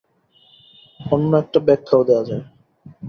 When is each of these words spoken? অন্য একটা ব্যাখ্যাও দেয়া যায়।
অন্য 0.99 1.31
একটা 1.43 1.59
ব্যাখ্যাও 1.67 2.07
দেয়া 2.07 2.23
যায়। 2.29 2.43